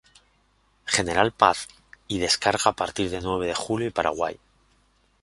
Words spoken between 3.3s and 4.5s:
de Julio y Paraguay.